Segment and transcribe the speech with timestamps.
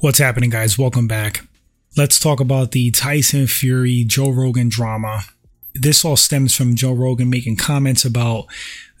[0.00, 0.76] What's happening, guys?
[0.76, 1.48] Welcome back.
[1.96, 5.22] Let's talk about the Tyson Fury Joe Rogan drama.
[5.74, 8.44] This all stems from Joe Rogan making comments about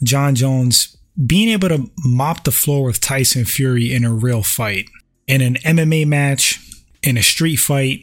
[0.02, 0.96] Jon Jones
[1.26, 4.86] being able to mop the floor with Tyson Fury in a real fight.
[5.26, 6.66] In an MMA match,
[7.02, 8.02] in a street fight,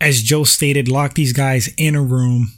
[0.00, 2.52] as Joe stated, lock these guys in a room,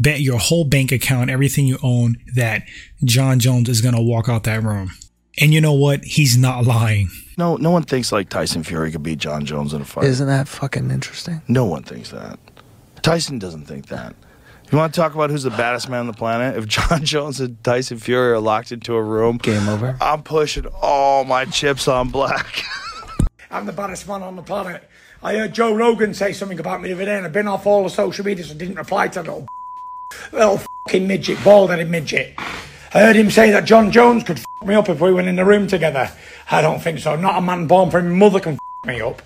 [0.00, 2.62] bet your whole bank account, everything you own, that
[3.04, 4.92] Jon Jones is going to walk out that room.
[5.40, 6.04] And you know what?
[6.04, 7.10] He's not lying.
[7.36, 10.04] No, no one thinks like Tyson Fury could beat Jon Jones in a fight.
[10.04, 11.42] Isn't that fucking interesting?
[11.48, 12.38] no one thinks that.
[13.02, 14.16] Tyson doesn't think that.
[14.70, 16.56] You want to talk about who's the baddest man on the planet?
[16.56, 19.96] If Jon Jones and Tyson Fury are locked into a room, Game over.
[20.00, 22.64] I'm pushing all my chips on black.
[23.50, 24.82] I'm the baddest man on the planet.
[25.22, 27.66] I heard Joe Rogan say something about me the other day, and I've been off
[27.66, 29.46] all the social media, so I didn't reply to that little
[30.32, 32.34] little fucking midget, bald-headed midget.
[32.94, 35.36] I heard him say that Jon Jones could f me up if we went in
[35.36, 36.10] the room together.
[36.50, 37.16] I don't think so.
[37.16, 39.20] Not a man born from mother can f me up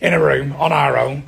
[0.00, 1.20] in a room on our own.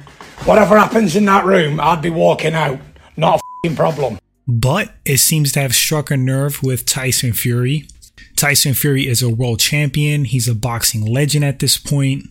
[0.45, 2.81] Whatever happens in that room, I'd be walking out.
[3.17, 4.19] Not a problem.
[4.48, 7.89] But it seems to have struck a nerve with Tyson Fury.
[8.37, 10.25] Tyson Fury is a world champion.
[10.25, 12.25] He's a boxing legend at this point.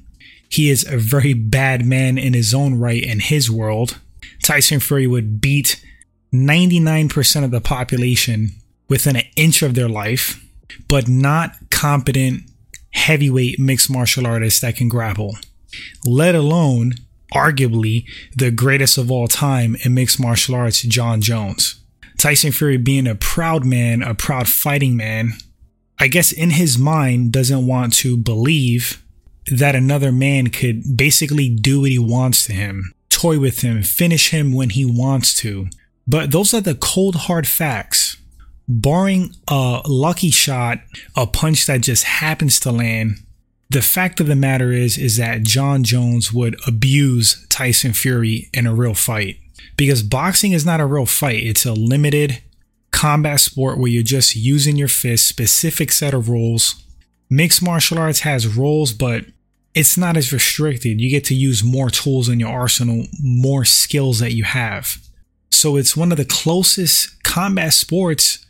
[0.49, 3.99] He is a very bad man in his own right in his world.
[4.43, 5.83] Tyson Fury would beat
[6.33, 8.49] 99% of the population
[8.87, 10.43] within an inch of their life,
[10.87, 12.43] but not competent
[12.91, 15.37] heavyweight mixed martial artists that can grapple,
[16.05, 16.93] let alone
[17.33, 21.81] arguably the greatest of all time in mixed martial arts, Jon Jones.
[22.17, 25.33] Tyson Fury being a proud man, a proud fighting man,
[25.99, 29.03] I guess in his mind doesn't want to believe
[29.47, 34.29] that another man could basically do what he wants to him, toy with him, finish
[34.29, 35.67] him when he wants to.
[36.07, 38.17] But those are the cold hard facts.
[38.67, 40.79] Barring a lucky shot,
[41.15, 43.17] a punch that just happens to land,
[43.69, 48.67] the fact of the matter is is that Jon Jones would abuse Tyson Fury in
[48.67, 49.37] a real fight.
[49.77, 52.41] Because boxing is not a real fight, it's a limited
[52.91, 56.81] combat sport where you're just using your fists, specific set of rules.
[57.29, 59.25] Mixed martial arts has rules, but
[59.73, 61.01] it's not as restricted.
[61.01, 64.97] You get to use more tools in your arsenal, more skills that you have.
[65.51, 68.44] So it's one of the closest combat sports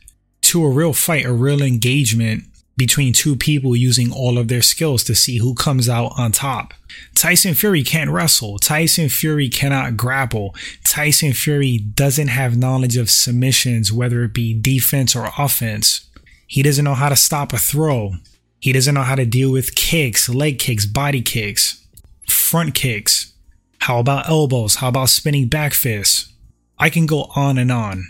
[0.45, 2.43] to a real fight, a real engagement
[2.77, 6.73] between two people using all of their skills to see who comes out on top.
[7.15, 8.59] Tyson Fury can't wrestle.
[8.59, 10.53] Tyson Fury cannot grapple.
[10.83, 16.09] Tyson Fury doesn't have knowledge of submissions, whether it be defense or offense.
[16.47, 18.15] He doesn't know how to stop a throw.
[18.59, 21.85] He doesn't know how to deal with kicks, leg kicks, body kicks,
[22.27, 23.33] front kicks.
[23.79, 24.75] How about elbows?
[24.75, 26.31] How about spinning back fists?
[26.77, 28.05] I can go on and on.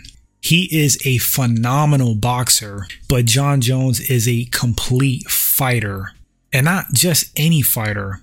[0.46, 6.12] He is a phenomenal boxer, but Jon Jones is a complete fighter.
[6.52, 8.20] And not just any fighter,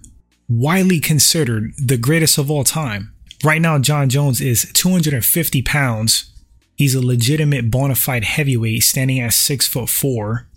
[0.48, 3.14] widely considered the greatest of all time.
[3.44, 6.32] Right now, Jon Jones is 250 pounds.
[6.78, 10.48] He's a legitimate bona fide heavyweight standing at 6 foot 4.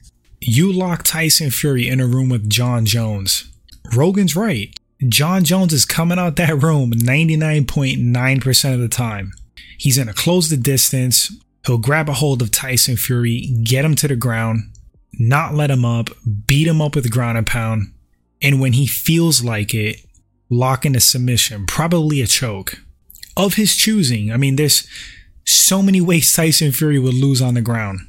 [0.41, 3.53] You lock Tyson Fury in a room with Jon Jones.
[3.93, 4.73] Rogan's right.
[5.09, 9.33] Jon Jones is coming out that room 99.9% of the time.
[9.77, 11.37] He's going to close the distance.
[11.67, 14.71] He'll grab a hold of Tyson Fury, get him to the ground,
[15.19, 16.11] not let him up,
[16.47, 17.93] beat him up with ground and pound.
[18.41, 20.01] And when he feels like it,
[20.49, 22.79] lock in a submission, probably a choke
[23.37, 24.31] of his choosing.
[24.31, 24.87] I mean, there's
[25.45, 28.01] so many ways Tyson Fury would lose on the ground.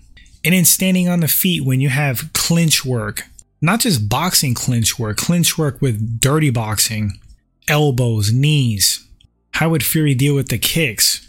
[0.46, 3.24] And then standing on the feet when you have clinch work,
[3.60, 7.20] not just boxing clinch work, clinch work with dirty boxing,
[7.68, 9.06] elbows, knees.
[9.54, 11.27] How would Fury deal with the kicks?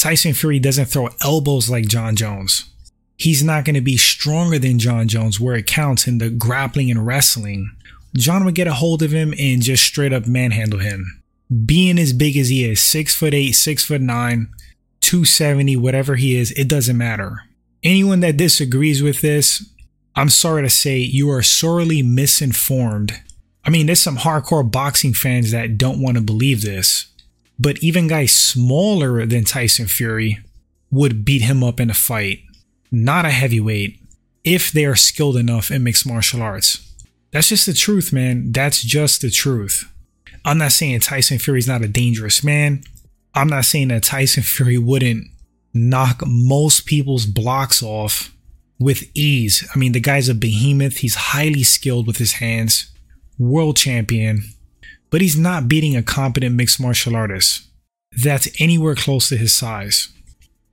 [0.00, 2.70] Tyson Fury doesn't throw elbows like Jon Jones.
[3.18, 6.90] He's not going to be stronger than Jon Jones where it counts in the grappling
[6.90, 7.76] and wrestling.
[8.16, 11.22] Jon would get a hold of him and just straight up manhandle him.
[11.66, 14.48] Being as big as he is, six foot eight, six foot nine,
[15.02, 17.42] 270, whatever he is, it doesn't matter.
[17.82, 19.70] Anyone that disagrees with this,
[20.16, 23.20] I'm sorry to say you are sorely misinformed.
[23.66, 27.09] I mean, there's some hardcore boxing fans that don't want to believe this,
[27.60, 30.38] but even guys smaller than Tyson Fury
[30.90, 32.40] would beat him up in a fight.
[32.90, 34.00] Not a heavyweight,
[34.42, 36.94] if they are skilled enough in mixed martial arts.
[37.30, 38.50] That's just the truth, man.
[38.50, 39.92] That's just the truth.
[40.44, 42.82] I'm not saying Tyson Fury's not a dangerous man.
[43.34, 45.26] I'm not saying that Tyson Fury wouldn't
[45.74, 48.34] knock most people's blocks off
[48.78, 49.68] with ease.
[49.72, 50.96] I mean, the guy's a behemoth.
[50.96, 52.90] He's highly skilled with his hands,
[53.38, 54.44] world champion,
[55.10, 57.66] but he's not beating a competent mixed martial artist
[58.16, 60.08] that's anywhere close to his size.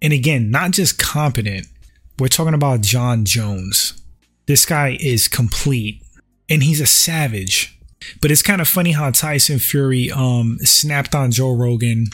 [0.02, 1.68] And again, not just competent,
[2.20, 4.02] we're talking about Jon Jones.
[4.48, 6.02] This guy is complete
[6.50, 7.78] and he's a savage.
[8.22, 12.08] But it's kind of funny how Tyson Fury um snapped on Joe Rogan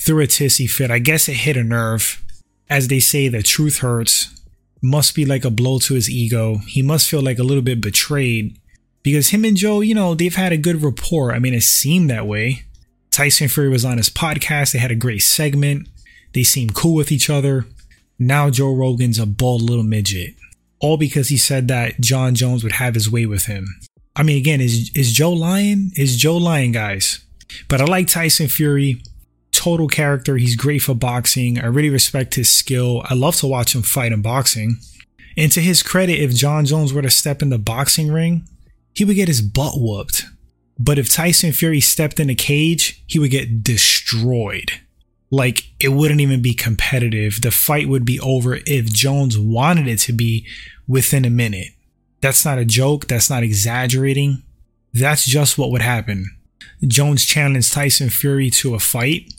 [0.00, 0.90] threw a tissy fit.
[0.90, 2.22] I guess it hit a nerve.
[2.68, 4.38] As they say, the truth hurts.
[4.82, 6.58] Must be like a blow to his ego.
[6.66, 8.58] He must feel like a little bit betrayed
[9.02, 11.32] because him and Joe, you know, they've had a good rapport.
[11.32, 12.64] I mean, it seemed that way.
[13.10, 14.72] Tyson Fury was on his podcast.
[14.72, 15.88] They had a great segment.
[16.32, 17.66] They seemed cool with each other.
[18.18, 20.34] Now Joe Rogan's a bald little midget.
[20.80, 23.66] All because he said that Jon Jones would have his way with him.
[24.16, 25.92] I mean, again, is is Joe lying?
[25.96, 27.24] Is Joe lying, guys?
[27.68, 29.02] But I like Tyson Fury.
[29.52, 30.38] Total character.
[30.38, 31.58] He's great for boxing.
[31.58, 33.02] I really respect his skill.
[33.04, 34.78] I love to watch him fight in boxing.
[35.36, 38.48] And to his credit, if Jon Jones were to step in the boxing ring,
[38.94, 40.24] he would get his butt whooped.
[40.78, 44.72] But if Tyson Fury stepped in a cage, he would get destroyed.
[45.30, 47.40] Like it wouldn't even be competitive.
[47.40, 50.46] The fight would be over if Jones wanted it to be
[50.86, 51.68] within a minute.
[52.20, 53.08] That's not a joke.
[53.08, 54.42] That's not exaggerating.
[54.92, 56.26] That's just what would happen.
[56.86, 59.32] Jones challenged Tyson Fury to a fight,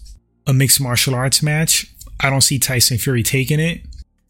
[0.48, 1.94] a mixed martial arts match.
[2.20, 3.82] I don't see Tyson Fury taking it.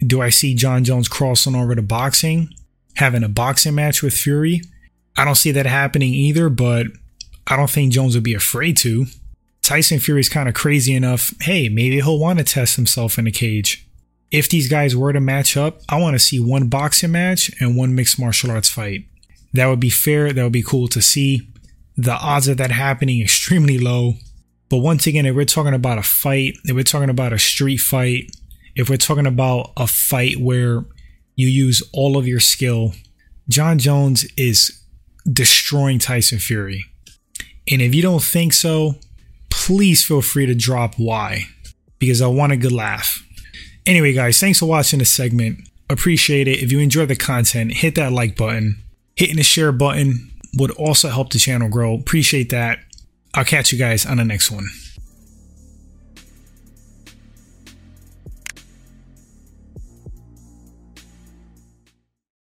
[0.05, 2.49] Do I see Jon Jones crossing over to boxing,
[2.95, 4.61] having a boxing match with Fury?
[5.17, 6.87] I don't see that happening either, but
[7.47, 9.05] I don't think Jones would be afraid to.
[9.61, 11.33] Tyson Fury's kind of crazy enough.
[11.41, 13.87] Hey, maybe he'll want to test himself in a cage.
[14.31, 17.77] If these guys were to match up, I want to see one boxing match and
[17.77, 19.05] one mixed martial arts fight.
[19.53, 20.33] That would be fair.
[20.33, 21.49] That would be cool to see.
[21.95, 24.13] The odds of that happening extremely low.
[24.69, 27.77] But once again, if we're talking about a fight, if we're talking about a street
[27.77, 28.31] fight,
[28.75, 30.83] if we're talking about a fight where
[31.35, 32.93] you use all of your skill,
[33.47, 34.82] Jon Jones is
[35.31, 36.85] destroying Tyson Fury.
[37.71, 38.95] And if you don't think so,
[39.49, 41.45] please feel free to drop why,
[41.99, 43.25] because I want a good laugh.
[43.85, 45.67] Anyway, guys, thanks for watching this segment.
[45.89, 46.63] Appreciate it.
[46.63, 48.81] If you enjoy the content, hit that like button.
[49.15, 51.93] Hitting the share button would also help the channel grow.
[51.93, 52.79] Appreciate that.
[53.33, 54.67] I'll catch you guys on the next one.